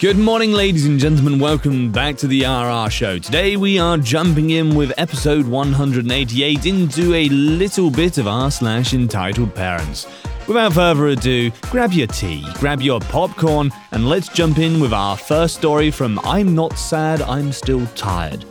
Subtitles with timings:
[0.00, 1.40] Good morning, ladies and gentlemen.
[1.40, 3.18] Welcome back to the RR Show.
[3.18, 8.94] Today we are jumping in with episode 188 into a little bit of r slash
[8.94, 10.06] entitled parents.
[10.46, 15.16] Without further ado, grab your tea, grab your popcorn, and let's jump in with our
[15.16, 18.44] first story from I'm Not Sad, I'm Still Tired.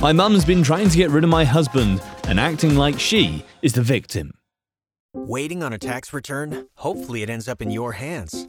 [0.00, 3.74] My mum's been trying to get rid of my husband and acting like she is
[3.74, 4.32] the victim.
[5.14, 6.66] Waiting on a tax return?
[6.78, 8.48] Hopefully, it ends up in your hands.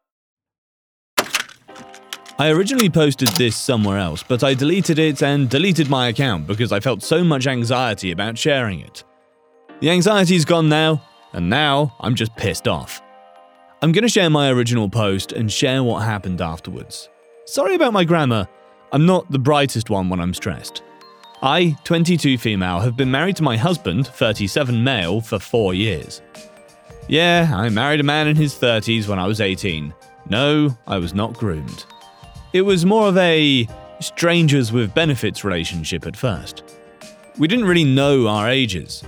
[2.41, 6.71] I originally posted this somewhere else, but I deleted it and deleted my account because
[6.71, 9.03] I felt so much anxiety about sharing it.
[9.79, 12.99] The anxiety's gone now, and now I'm just pissed off.
[13.83, 17.09] I'm going to share my original post and share what happened afterwards.
[17.45, 18.47] Sorry about my grammar,
[18.91, 20.81] I'm not the brightest one when I'm stressed.
[21.43, 26.23] I, 22 female, have been married to my husband, 37 male, for four years.
[27.07, 29.93] Yeah, I married a man in his 30s when I was 18.
[30.27, 31.85] No, I was not groomed.
[32.53, 33.65] It was more of a
[34.01, 36.63] strangers with benefits relationship at first.
[37.37, 39.03] We didn't really know our ages.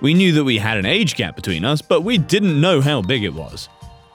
[0.00, 3.00] We knew that we had an age gap between us, but we didn't know how
[3.02, 3.68] big it was.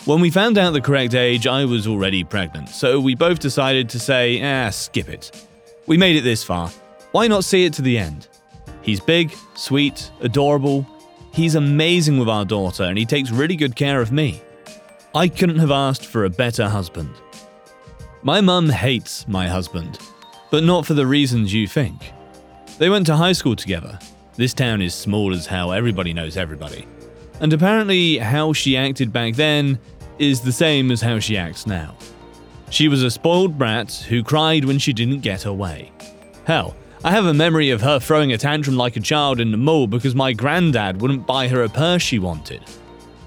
[0.03, 3.89] When we found out the correct age, I was already pregnant, so we both decided
[3.89, 5.47] to say, ah, skip it.
[5.87, 6.69] We made it this far.
[7.13, 8.27] Why not see it to the end?
[8.81, 10.85] He's big, sweet, adorable.
[11.31, 14.41] He's amazing with our daughter, and he takes really good care of me.
[15.15, 17.09] I couldn't have asked for a better husband.
[18.25, 19.99] My mum hates my husband,
[20.49, 22.13] but not for the reasons you think.
[22.77, 23.99] They went to high school together.
[24.37, 26.87] This town is small as hell, everybody knows everybody.
[27.41, 29.77] And apparently, how she acted back then
[30.19, 31.97] is the same as how she acts now.
[32.69, 35.91] She was a spoiled brat who cried when she didn't get her way.
[36.45, 39.57] Hell, I have a memory of her throwing a tantrum like a child in the
[39.57, 42.63] mall because my granddad wouldn't buy her a purse she wanted.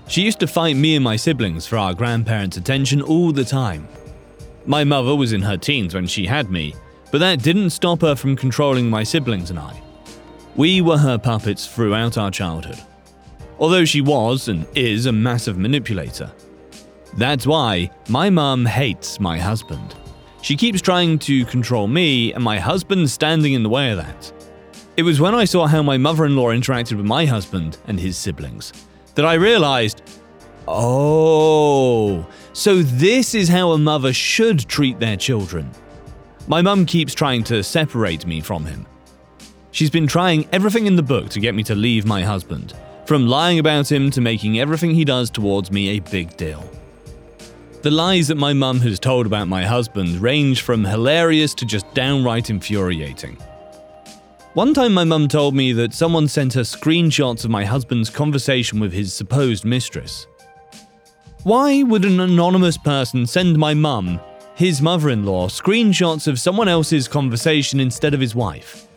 [0.09, 3.87] She used to fight me and my siblings for our grandparents' attention all the time,
[4.67, 6.75] my mother was in her teens when she had me,
[7.11, 9.81] but that didn't stop her from controlling my siblings and I.
[10.57, 12.81] We were her puppets throughout our childhood.
[13.59, 16.33] Although she was and is a massive manipulator.
[17.17, 19.95] That's why my mum hates my husband.
[20.43, 24.33] She keeps trying to control me, and my husband's standing in the way of that.
[24.97, 27.99] It was when I saw how my mother in law interacted with my husband and
[27.99, 28.73] his siblings
[29.15, 30.03] that I realized
[30.69, 35.71] oh, so, this is how a mother should treat their children.
[36.49, 38.87] My mum keeps trying to separate me from him.
[39.73, 42.73] She's been trying everything in the book to get me to leave my husband,
[43.05, 46.67] from lying about him to making everything he does towards me a big deal.
[47.83, 51.93] The lies that my mum has told about my husband range from hilarious to just
[51.93, 53.37] downright infuriating.
[54.55, 58.81] One time, my mum told me that someone sent her screenshots of my husband's conversation
[58.81, 60.27] with his supposed mistress.
[61.47, 64.19] Why would an anonymous person send my mum,
[64.57, 68.89] his mother in law, screenshots of someone else's conversation instead of his wife?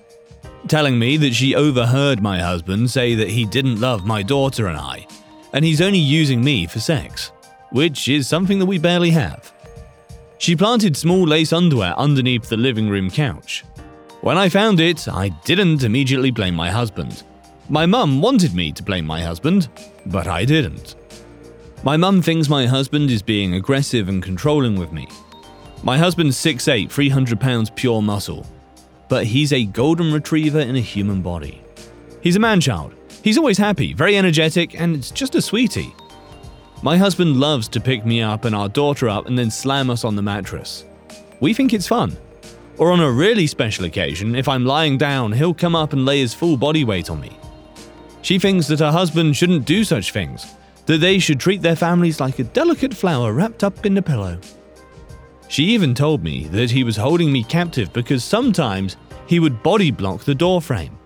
[0.67, 4.79] Telling me that she overheard my husband say that he didn't love my daughter and
[4.79, 5.05] I,
[5.53, 7.31] and he's only using me for sex,
[7.71, 9.53] which is something that we barely have.
[10.39, 13.63] She planted small lace underwear underneath the living room couch.
[14.21, 17.21] When I found it, I didn't immediately blame my husband.
[17.69, 19.69] My mum wanted me to blame my husband,
[20.07, 20.95] but I didn't.
[21.81, 25.07] My mum thinks my husband is being aggressive and controlling with me.
[25.81, 28.45] My husband's 6'8, 300 pounds pure muscle,
[29.07, 31.61] but he's a golden retriever in a human body.
[32.21, 32.93] He's a man child.
[33.23, 35.95] He's always happy, very energetic, and it's just a sweetie.
[36.83, 40.03] My husband loves to pick me up and our daughter up and then slam us
[40.03, 40.83] on the mattress.
[41.39, 42.17] We think it's fun.
[42.77, 46.19] Or on a really special occasion, if I'm lying down, he'll come up and lay
[46.19, 47.37] his full body weight on me.
[48.21, 50.45] She thinks that her husband shouldn't do such things,
[50.89, 54.39] that they should treat their families like a delicate flower wrapped up in a pillow.
[55.47, 58.97] She even told me that he was holding me captive because sometimes
[59.27, 60.97] he would body block the doorframe.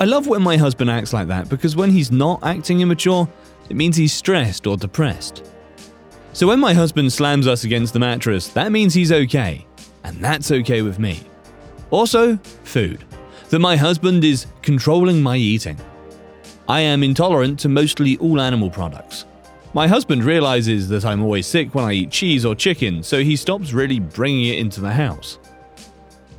[0.00, 3.28] I love when my husband acts like that because when he's not acting immature,
[3.68, 5.48] it means he's stressed or depressed.
[6.32, 9.64] So when my husband slams us against the mattress, that means he's okay,
[10.02, 11.20] and that's okay with me.
[11.92, 13.04] Also, food.
[13.50, 15.78] That my husband is controlling my eating.
[16.70, 19.24] I am intolerant to mostly all animal products.
[19.74, 23.34] My husband realizes that I'm always sick when I eat cheese or chicken, so he
[23.34, 25.40] stops really bringing it into the house.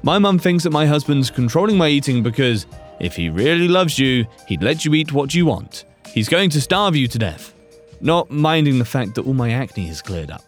[0.03, 2.65] My mum thinks that my husband's controlling my eating because
[3.01, 5.83] if he really loves you, he'd let you eat what you want.
[6.13, 7.53] He's going to starve you to death.
[7.99, 10.45] Not minding the fact that all my acne has cleared up.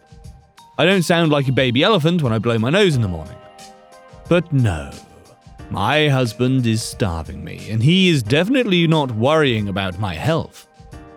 [0.78, 3.36] I don't sound like a baby elephant when I blow my nose in the morning.
[4.30, 4.92] But no,
[5.70, 10.68] my husband is starving me, and he is definitely not worrying about my health.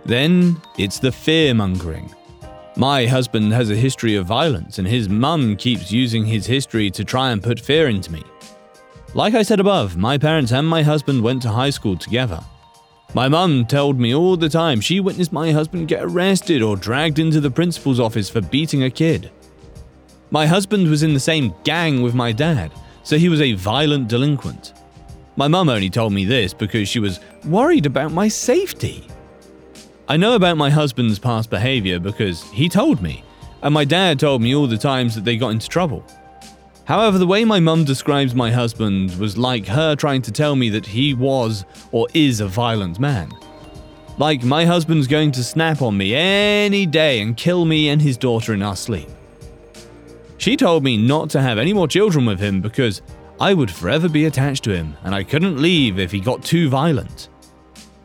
[0.05, 2.13] Then it's the fear mongering.
[2.75, 7.03] My husband has a history of violence, and his mum keeps using his history to
[7.03, 8.23] try and put fear into me.
[9.13, 12.39] Like I said above, my parents and my husband went to high school together.
[13.13, 17.19] My mum told me all the time she witnessed my husband get arrested or dragged
[17.19, 19.31] into the principal's office for beating a kid.
[20.29, 22.71] My husband was in the same gang with my dad,
[23.07, 24.73] so he was a violent delinquent.
[25.37, 29.07] My mum only told me this because she was worried about my safety.
[30.09, 33.23] I know about my husband's past behaviour because he told me,
[33.63, 36.03] and my dad told me all the times that they got into trouble.
[36.83, 40.67] However, the way my mum describes my husband was like her trying to tell me
[40.71, 41.63] that he was
[41.93, 43.31] or is a violent man.
[44.17, 48.17] Like my husband's going to snap on me any day and kill me and his
[48.17, 49.07] daughter in our sleep.
[50.37, 53.01] She told me not to have any more children with him because
[53.39, 56.69] I would forever be attached to him and I couldn't leave if he got too
[56.69, 57.29] violent.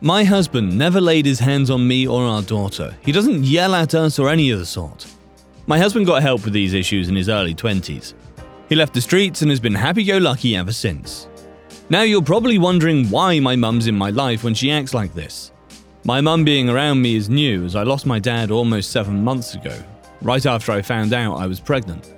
[0.01, 2.97] My husband never laid his hands on me or our daughter.
[3.03, 5.07] He doesn't yell at us or any of the sort.
[5.67, 8.15] My husband got help with these issues in his early 20s.
[8.69, 11.29] He left the streets and has been happy go lucky ever since.
[11.89, 15.53] Now you're probably wondering why my mum's in my life when she acts like this.
[16.05, 19.55] My mum being around me is new as I lost my dad almost seven months
[19.55, 19.81] ago,
[20.21, 22.13] right after I found out I was pregnant.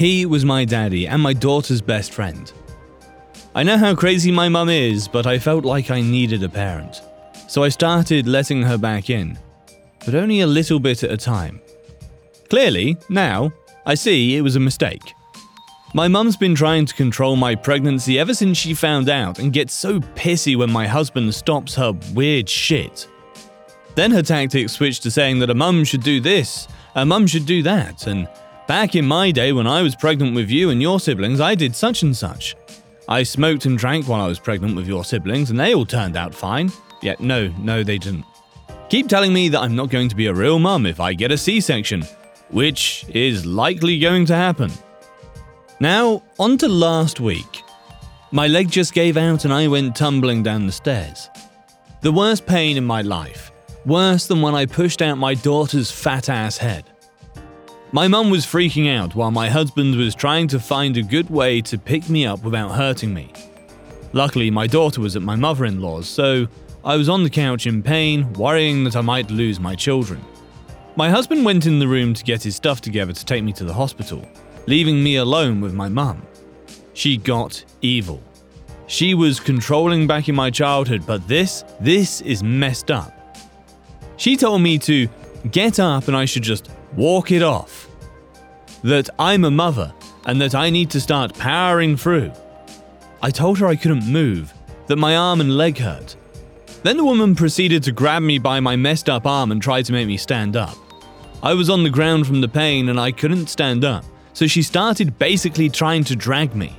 [0.00, 2.50] He was my daddy and my daughter's best friend.
[3.54, 7.02] I know how crazy my mum is, but I felt like I needed a parent.
[7.48, 9.38] So I started letting her back in,
[10.06, 11.60] but only a little bit at a time.
[12.48, 13.52] Clearly, now,
[13.84, 15.12] I see it was a mistake.
[15.92, 19.74] My mum's been trying to control my pregnancy ever since she found out and gets
[19.74, 23.06] so pissy when my husband stops her weird shit.
[23.96, 27.44] Then her tactics switched to saying that a mum should do this, a mum should
[27.44, 28.30] do that, and
[28.70, 31.74] Back in my day when I was pregnant with you and your siblings, I did
[31.74, 32.54] such and such.
[33.08, 36.16] I smoked and drank while I was pregnant with your siblings, and they all turned
[36.16, 36.70] out fine.
[37.02, 38.24] Yet, no, no, they didn't.
[38.88, 41.32] Keep telling me that I'm not going to be a real mum if I get
[41.32, 42.04] a C section,
[42.50, 44.70] which is likely going to happen.
[45.80, 47.64] Now, on to last week.
[48.30, 51.28] My leg just gave out and I went tumbling down the stairs.
[52.02, 53.50] The worst pain in my life,
[53.84, 56.84] worse than when I pushed out my daughter's fat ass head.
[57.92, 61.60] My mum was freaking out while my husband was trying to find a good way
[61.62, 63.32] to pick me up without hurting me.
[64.12, 66.46] Luckily, my daughter was at my mother in law's, so
[66.84, 70.24] I was on the couch in pain, worrying that I might lose my children.
[70.94, 73.64] My husband went in the room to get his stuff together to take me to
[73.64, 74.24] the hospital,
[74.68, 76.24] leaving me alone with my mum.
[76.92, 78.22] She got evil.
[78.86, 83.12] She was controlling back in my childhood, but this, this is messed up.
[84.16, 85.08] She told me to
[85.50, 87.79] get up and I should just walk it off.
[88.82, 89.92] That I'm a mother
[90.26, 92.32] and that I need to start powering through.
[93.22, 94.54] I told her I couldn't move,
[94.86, 96.16] that my arm and leg hurt.
[96.82, 99.92] Then the woman proceeded to grab me by my messed up arm and try to
[99.92, 100.76] make me stand up.
[101.42, 104.62] I was on the ground from the pain and I couldn't stand up, so she
[104.62, 106.78] started basically trying to drag me.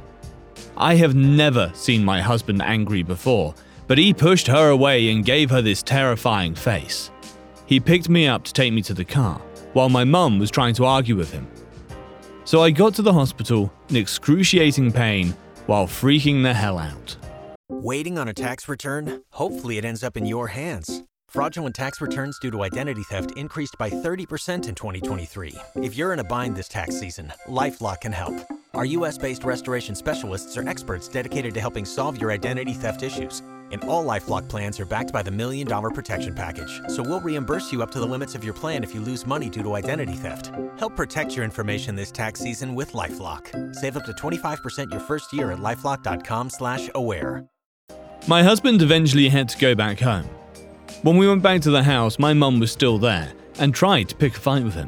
[0.75, 3.53] I have never seen my husband angry before,
[3.87, 7.11] but he pushed her away and gave her this terrifying face.
[7.67, 9.39] He picked me up to take me to the car
[9.73, 11.47] while my mum was trying to argue with him.
[12.43, 15.36] So I got to the hospital in excruciating pain
[15.67, 17.15] while freaking the hell out.
[17.69, 19.21] Waiting on a tax return?
[19.31, 21.03] Hopefully, it ends up in your hands.
[21.29, 25.55] Fraudulent tax returns due to identity theft increased by 30% in 2023.
[25.77, 28.36] If you're in a bind this tax season, LifeLock can help.
[28.74, 33.41] Our US based restoration specialists are experts dedicated to helping solve your identity theft issues
[33.71, 36.81] and all LifeLock plans are backed by the Million Dollar Protection Package.
[36.87, 39.49] So we'll reimburse you up to the limits of your plan if you lose money
[39.49, 40.51] due to identity theft.
[40.77, 43.75] Help protect your information this tax season with LifeLock.
[43.75, 47.45] Save up to 25% your first year at LifeLock.com slash aware.
[48.27, 50.29] My husband eventually had to go back home.
[51.01, 54.15] When we went back to the house, my mum was still there and tried to
[54.15, 54.87] pick a fight with him.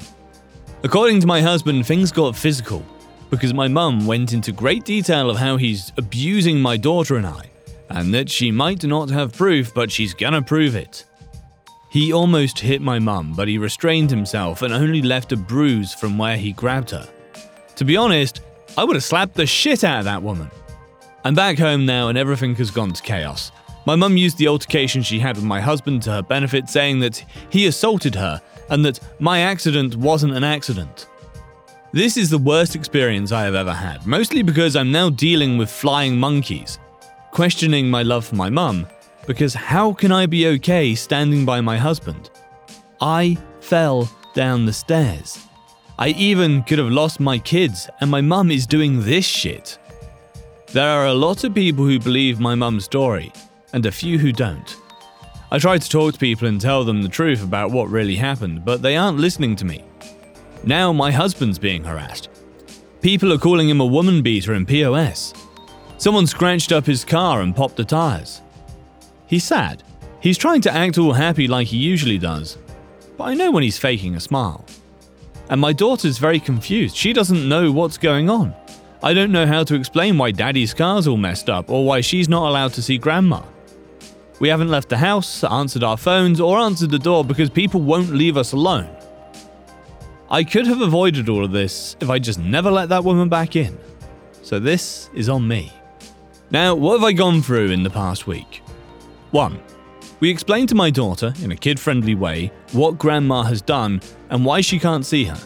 [0.83, 2.85] According to my husband, things got physical
[3.29, 7.49] because my mum went into great detail of how he's abusing my daughter and I
[7.93, 11.05] and that she might not have proof, but she's gonna prove it.
[11.89, 16.17] He almost hit my mum, but he restrained himself and only left a bruise from
[16.17, 17.07] where he grabbed her.
[17.75, 18.41] To be honest,
[18.75, 20.49] I would have slapped the shit out of that woman.
[21.23, 23.51] I'm back home now and everything has gone to chaos.
[23.85, 27.23] My mum used the altercation she had with my husband to her benefit, saying that
[27.49, 31.07] he assaulted her and that my accident wasn't an accident.
[31.91, 35.69] This is the worst experience I have ever had, mostly because I'm now dealing with
[35.69, 36.79] flying monkeys,
[37.33, 38.85] questioning my love for my mum,
[39.25, 42.29] because how can I be okay standing by my husband?
[43.01, 45.39] I fell down the stairs.
[45.97, 49.79] I even could have lost my kids, and my mum is doing this shit.
[50.73, 53.33] There are a lot of people who believe my mum's story,
[53.73, 54.77] and a few who don't.
[55.49, 58.63] I try to talk to people and tell them the truth about what really happened,
[58.63, 59.83] but they aren't listening to me.
[60.63, 62.29] Now my husband's being harassed.
[63.01, 65.33] People are calling him a woman beater in POS.
[66.03, 68.41] Someone scratched up his car and popped the tires.
[69.25, 69.83] He's sad.
[70.19, 72.57] He's trying to act all happy like he usually does,
[73.15, 74.65] but I know when he's faking a smile.
[75.49, 76.97] And my daughter's very confused.
[76.97, 78.53] She doesn't know what's going on.
[79.01, 82.27] I don't know how to explain why daddy's car's all messed up or why she's
[82.27, 83.41] not allowed to see grandma.
[84.41, 88.09] We haven't left the house, answered our phones, or answered the door because people won't
[88.09, 88.93] leave us alone.
[90.29, 93.55] I could have avoided all of this if I just never let that woman back
[93.55, 93.79] in.
[94.41, 95.71] So this is on me.
[96.53, 98.61] Now, what have I gone through in the past week?
[99.31, 99.59] 1.
[100.19, 104.45] We explained to my daughter, in a kid friendly way, what Grandma has done and
[104.45, 105.39] why she can't see her.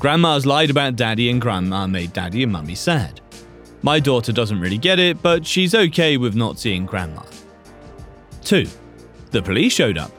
[0.00, 3.20] Grandma's lied about Daddy and Grandma made Daddy and Mummy sad.
[3.82, 7.22] My daughter doesn't really get it, but she's okay with not seeing Grandma.
[8.42, 8.66] 2.
[9.30, 10.10] The police showed up.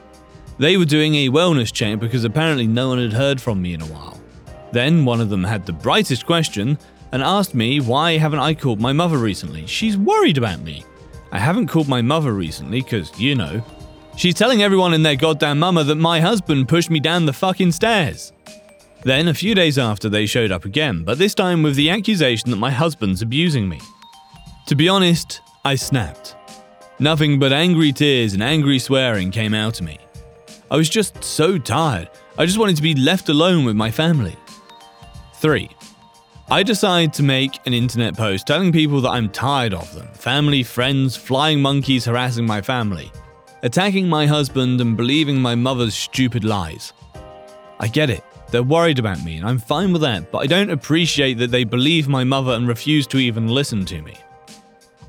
[0.56, 3.82] They were doing a wellness check because apparently no one had heard from me in
[3.82, 4.18] a while.
[4.72, 6.78] Then one of them had the brightest question
[7.12, 9.66] and asked me why haven't I called my mother recently?
[9.66, 10.84] She's worried about me.
[11.30, 13.64] I haven't called my mother recently because, you know,
[14.16, 17.72] she's telling everyone in their goddamn mama that my husband pushed me down the fucking
[17.72, 18.32] stairs.
[19.04, 22.50] Then, a few days after, they showed up again, but this time with the accusation
[22.50, 23.80] that my husband's abusing me.
[24.66, 26.36] To be honest, I snapped.
[26.98, 29.98] Nothing but angry tears and angry swearing came out of me.
[30.70, 32.08] I was just so tired.
[32.38, 34.36] I just wanted to be left alone with my family.
[35.34, 35.68] 3.
[36.52, 40.62] I decide to make an internet post telling people that I'm tired of them family,
[40.62, 43.10] friends, flying monkeys harassing my family,
[43.62, 46.92] attacking my husband, and believing my mother's stupid lies.
[47.80, 48.22] I get it.
[48.50, 51.64] They're worried about me, and I'm fine with that, but I don't appreciate that they
[51.64, 54.18] believe my mother and refuse to even listen to me.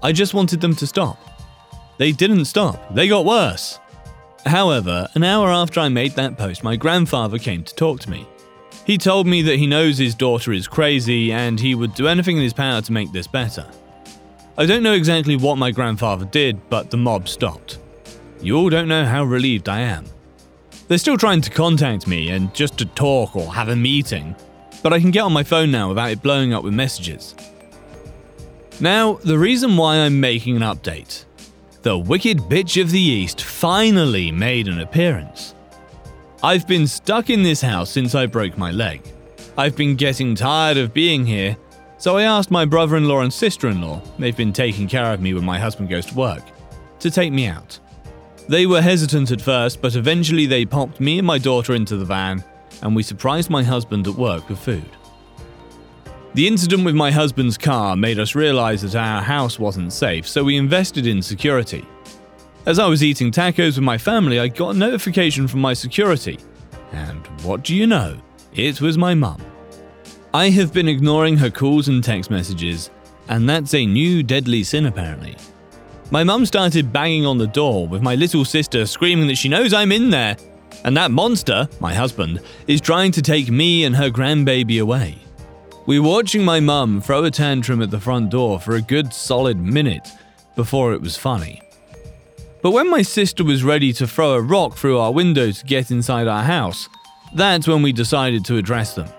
[0.02, 1.20] I just wanted them to stop.
[1.98, 3.82] They didn't stop, they got worse.
[4.46, 8.26] However, an hour after I made that post, my grandfather came to talk to me.
[8.86, 12.38] He told me that he knows his daughter is crazy and he would do anything
[12.38, 13.66] in his power to make this better.
[14.58, 17.80] I don't know exactly what my grandfather did, but the mob stopped.
[18.42, 20.06] You all don't know how relieved I am.
[20.88, 24.36] They're still trying to contact me and just to talk or have a meeting,
[24.84, 27.36] but I can get on my phone now without it blowing up with messages.
[28.82, 31.26] Now, the reason why I'm making an update
[31.84, 35.54] the Wicked Bitch of the East finally made an appearance.
[36.46, 39.02] I've been stuck in this house since I broke my leg.
[39.58, 41.56] I've been getting tired of being here,
[41.98, 45.14] so I asked my brother in law and sister in law, they've been taking care
[45.14, 46.44] of me when my husband goes to work,
[47.00, 47.80] to take me out.
[48.50, 52.04] They were hesitant at first, but eventually they popped me and my daughter into the
[52.04, 52.44] van,
[52.82, 54.90] and we surprised my husband at work with food.
[56.34, 60.44] The incident with my husband's car made us realize that our house wasn't safe, so
[60.44, 61.86] we invested in security.
[62.66, 66.40] As I was eating tacos with my family, I got a notification from my security.
[66.94, 68.18] And what do you know?
[68.54, 69.42] It was my mum.
[70.34, 72.90] I have been ignoring her calls and text messages,
[73.28, 75.36] and that's a new deadly sin apparently.
[76.10, 79.74] My mum started banging on the door, with my little sister screaming that she knows
[79.74, 80.38] I'm in there,
[80.86, 85.18] and that monster, my husband, is trying to take me and her grandbaby away.
[85.86, 89.14] We were watching my mum throw a tantrum at the front door for a good
[89.14, 90.08] solid minute
[90.56, 91.62] before it was funny.
[92.64, 95.92] But when my sister was ready to throw a rock through our window to get
[95.92, 96.88] inside our house,
[97.36, 99.10] that's when we decided to address them.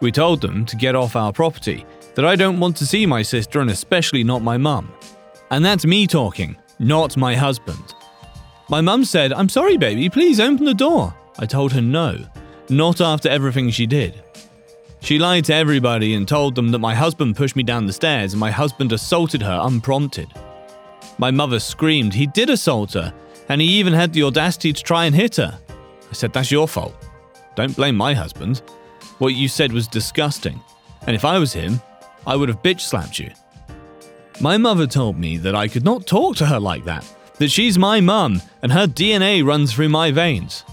[0.00, 3.22] We told them to get off our property, that I don't want to see my
[3.22, 4.92] sister and especially not my mum.
[5.50, 7.94] And that's me talking, not my husband.
[8.68, 11.14] My mum said, I'm sorry, baby, please open the door.
[11.38, 12.18] I told her no,
[12.68, 14.22] not after everything she did.
[15.00, 18.34] She lied to everybody and told them that my husband pushed me down the stairs
[18.34, 20.28] and my husband assaulted her unprompted.
[21.18, 23.12] My mother screamed he did assault her,
[23.48, 25.58] and he even had the audacity to try and hit her.
[26.10, 26.94] I said, That's your fault.
[27.54, 28.62] Don't blame my husband.
[29.18, 30.60] What you said was disgusting,
[31.06, 31.80] and if I was him,
[32.26, 33.30] I would have bitch slapped you.
[34.40, 37.04] My mother told me that I could not talk to her like that,
[37.38, 40.64] that she's my mum and her DNA runs through my veins.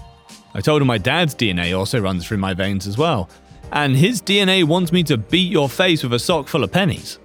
[0.54, 3.28] I told her my dad's DNA also runs through my veins as well,
[3.72, 7.18] and his DNA wants me to beat your face with a sock full of pennies.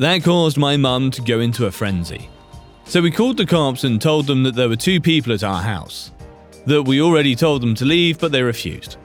[0.00, 2.30] That caused my mum to go into a frenzy.
[2.86, 5.60] So we called the cops and told them that there were two people at our
[5.60, 6.10] house,
[6.64, 8.96] that we already told them to leave, but they refused.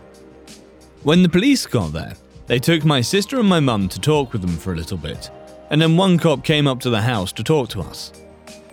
[1.03, 2.13] When the police got there,
[2.47, 5.29] They took my sister and my mum to talk with them for a little bit,
[5.69, 8.13] and then one cop came up to the house to talk to us.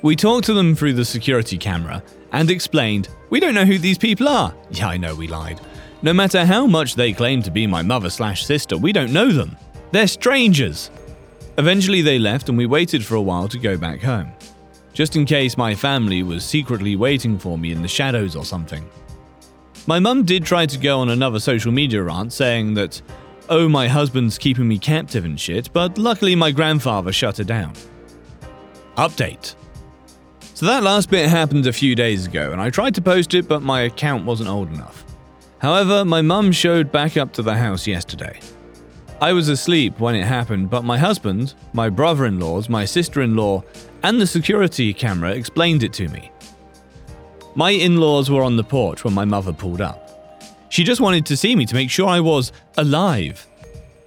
[0.02, 2.02] We talked to them through the security camera
[2.32, 4.54] and explained, We don't know who these people are.
[4.70, 5.60] Yeah, I know we lied.
[6.02, 9.32] No matter how much they claim to be my mother slash sister, we don't know
[9.32, 9.56] them.
[9.90, 10.90] They're strangers.
[11.58, 14.32] Eventually they left and we waited for a while to go back home,
[14.94, 18.88] just in case my family was secretly waiting for me in the shadows or something.
[19.86, 23.02] My mum did try to go on another social media rant saying that,
[23.50, 27.74] oh, my husband's keeping me captive and shit, but luckily my grandfather shut her down.
[28.96, 29.54] Update.
[30.54, 33.46] So that last bit happened a few days ago, and I tried to post it,
[33.46, 35.04] but my account wasn't old enough.
[35.58, 38.40] However, my mum showed back up to the house yesterday.
[39.22, 43.22] I was asleep when it happened, but my husband, my brother in laws, my sister
[43.22, 43.62] in law,
[44.02, 46.32] and the security camera explained it to me.
[47.54, 50.10] My in laws were on the porch when my mother pulled up.
[50.70, 53.46] She just wanted to see me to make sure I was alive.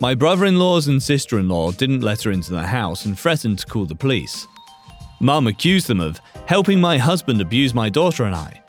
[0.02, 3.18] My brother in laws and sister in law didn't let her into the house and
[3.18, 4.46] threatened to call the police.
[5.22, 8.62] Mum accused them of helping my husband abuse my daughter and I.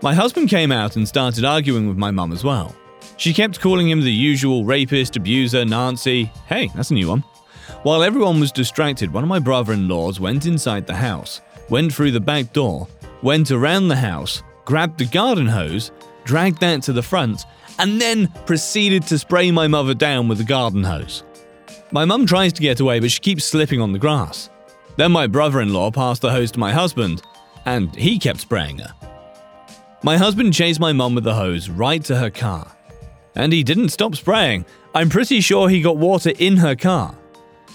[0.00, 2.72] My husband came out and started arguing with my mum as well.
[3.16, 6.24] She kept calling him the usual rapist, abuser, Nancy.
[6.46, 7.24] Hey, that's a new one.
[7.82, 11.92] While everyone was distracted, one of my brother in laws went inside the house, went
[11.92, 12.88] through the back door,
[13.22, 15.92] went around the house, grabbed the garden hose,
[16.24, 17.44] dragged that to the front,
[17.78, 21.24] and then proceeded to spray my mother down with the garden hose.
[21.90, 24.48] My mum tries to get away, but she keeps slipping on the grass.
[24.96, 27.22] Then my brother in law passed the hose to my husband,
[27.64, 28.94] and he kept spraying her.
[30.02, 32.70] My husband chased my mum with the hose right to her car.
[33.34, 34.66] And he didn't stop spraying.
[34.94, 37.16] I'm pretty sure he got water in her car.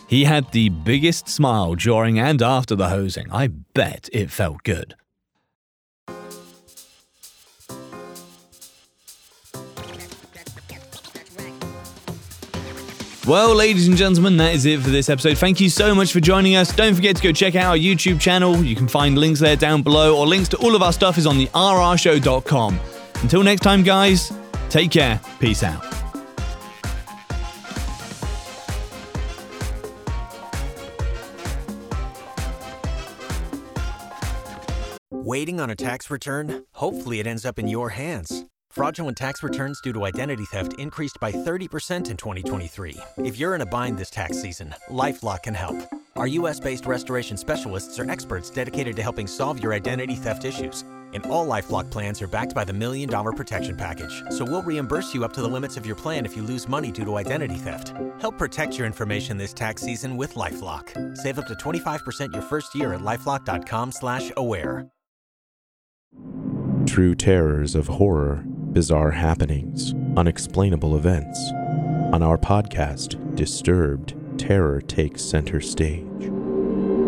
[0.08, 3.32] He had the biggest smile during and after the hosing.
[3.32, 4.96] I bet it felt good.
[13.28, 15.38] Well, ladies and gentlemen, that is it for this episode.
[15.38, 16.74] Thank you so much for joining us.
[16.74, 18.64] Don't forget to go check out our YouTube channel.
[18.64, 21.28] You can find links there down below, or links to all of our stuff is
[21.28, 22.80] on the rrshow.com.
[23.22, 24.32] Until next time, guys,
[24.70, 25.20] take care.
[25.40, 25.84] Peace out.
[35.28, 36.64] Waiting on a tax return?
[36.72, 38.46] Hopefully, it ends up in your hands.
[38.72, 42.98] Fraudulent tax returns due to identity theft increased by 30% in 2023.
[43.18, 45.76] If you're in a bind this tax season, LifeLock can help.
[46.16, 50.86] Our US-based restoration specialists are experts dedicated to helping solve your identity theft issues.
[51.14, 54.24] And all LifeLock plans are backed by the Million Dollar Protection Package.
[54.30, 56.92] So we'll reimburse you up to the limits of your plan if you lose money
[56.92, 57.94] due to identity theft.
[58.20, 61.18] Help protect your information this tax season with LifeLock.
[61.18, 64.88] Save up to 25% your first year at LifeLock.com slash aware.
[66.86, 71.40] True terrors of horror bizarre happenings, unexplainable events.
[72.14, 76.37] On our podcast, Disturbed, terror takes center stage.